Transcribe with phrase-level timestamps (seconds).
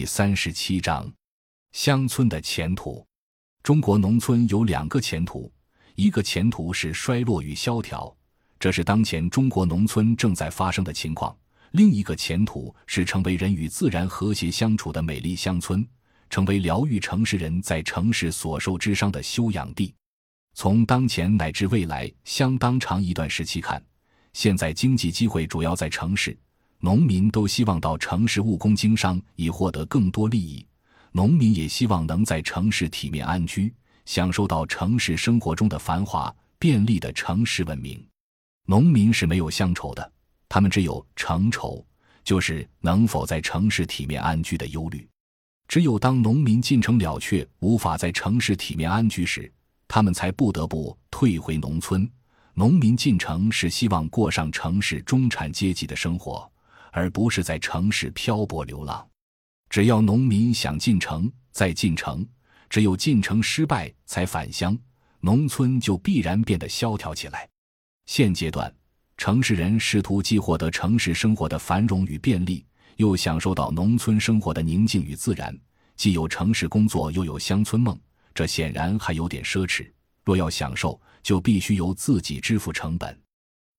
[0.00, 1.12] 第三十七章：
[1.72, 3.06] 乡村的前途。
[3.62, 5.52] 中国农村有两个前途，
[5.94, 8.10] 一个前途是衰落与萧条，
[8.58, 11.36] 这是当前中国农村正在发生的情况；
[11.72, 15.86] 另一个前途是成为人与自然和谐相处的美丽乡村，
[16.30, 19.94] 成为疗愈城市人在城市所受之伤的休养地。
[20.54, 23.84] 从当前乃至未来相当长一段时期看，
[24.32, 26.34] 现在经济机会主要在城市。
[26.82, 30.66] 农民都希望到城市务工经商，以获得更多利益。
[31.12, 33.72] 农民也希望能在城市体面安居，
[34.06, 38.02] 享受到城市生活中的繁华便利的城市文明。
[38.66, 40.12] 农民是没有乡愁的，
[40.48, 41.84] 他们只有城愁，
[42.24, 45.06] 就是能否在城市体面安居的忧虑。
[45.68, 49.52] 只有当农民进城了却，无法在城市体面安居时，
[49.86, 52.10] 他们才不得不退回农村。
[52.54, 56.50] 农民进城是希望过上城市中产阶级的生活。
[56.92, 59.06] 而不是在城市漂泊流浪。
[59.68, 62.24] 只要农民想进城，再进城；
[62.68, 64.76] 只有进城失败才返乡，
[65.20, 67.48] 农村就必然变得萧条起来。
[68.06, 68.72] 现阶段，
[69.16, 75.56] 城市人试图既获得城市生活的繁荣与便利，又享受到农村生活的宁静与自然，
[75.96, 77.96] 既有城市工作，又有乡村梦，
[78.34, 79.88] 这显然还有点奢侈。
[80.24, 83.16] 若要享受，就必须由自己支付成本。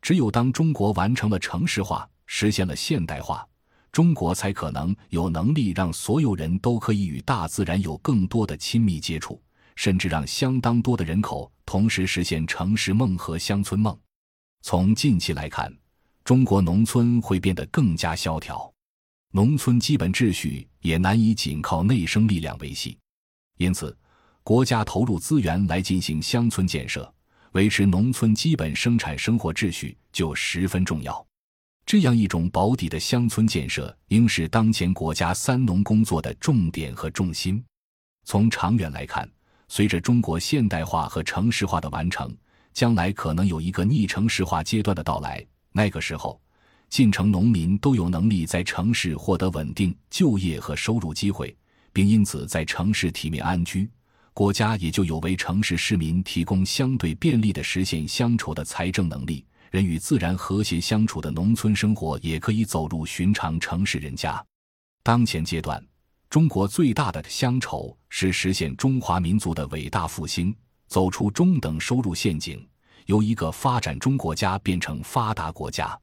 [0.00, 3.44] 只有当中国完成了城市化，实现了现代化，
[3.90, 9.42] 中国才可能有能力让所有人都可以与大自然有更多的亲密接触，
[9.74, 13.98] 甚至让相当多的人口同时实现城市梦和乡村梦。
[14.62, 15.76] 从近期来看，
[16.22, 18.72] 中国农村会变得更加萧条，
[19.32, 22.96] 农村基本秩序也难以仅靠内生力量维系，
[23.58, 23.94] 因此，
[24.44, 27.12] 国家投入资源来进行乡村建设，
[27.52, 31.26] 维持农村基本生产生活秩序就十分重要。
[31.90, 37.60] 这样一种保底的乡村建设，应是当前国家“三农”工作的重点和重心。
[38.24, 39.28] 从长远来看，
[39.66, 42.32] 随着中国现代化和城市化的完成，
[42.72, 45.44] 将来可能有一个逆城市化阶段的到来。
[45.72, 46.40] 那个时候，
[46.88, 51.52] 进城农民都有能力在城市获得稳定就业和收入机会，
[51.92, 53.90] 并因此在城市体面安居，
[54.32, 59.44] 国家也就有为城市市民提供相对便利的实现乡愁的财政能力。
[59.70, 64.44] 人与自然和谐相处的农村生活也可以走入寻常城市人家。
[65.02, 65.82] 当前阶段，
[66.28, 70.54] 中国最大的乡愁是实现中华民族的伟大复兴，
[70.88, 72.68] 走出中等收入陷阱，
[73.06, 75.98] 由一个发展中国家变成发达国家。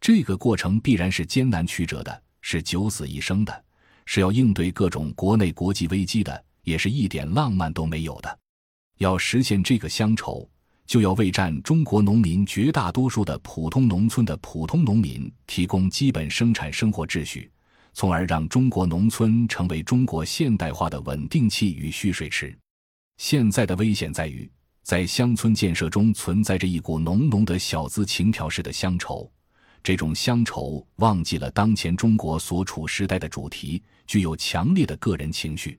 [0.00, 3.64] 这个过程必然是艰难曲折的，是九死一生的，
[4.06, 8.38] 是要应对各种国内国际危机的，也是一点浪漫都没有的。
[8.98, 10.48] 要实现这个乡愁。
[10.92, 17.50] 就要为占中国农民绝大多数的普通农村的普通农民提供基本生产生活秩序，
[17.94, 22.54] 从而让中国农村成为中国现代化的稳定器与蓄水池。
[23.16, 24.46] 现在的危险在于，
[24.82, 29.32] 在乡村建设中存在着一股浓浓的小资情调式的乡愁，
[29.82, 35.78] 这种乡愁忘记了当前中国所处时代的主题，具有强烈的个人情绪。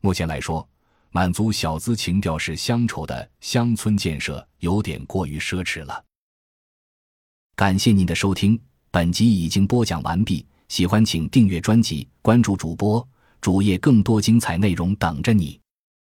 [0.00, 0.66] 目前来说。
[1.16, 6.04] 满足小资情调式乡愁的乡村建设有点过于奢侈了。
[7.54, 8.60] 感谢您的收听，
[8.90, 10.44] 本集已经播讲完毕。
[10.68, 13.02] 喜欢请订阅专辑，关注主播
[13.40, 15.58] 主页，更多精彩内容等着你。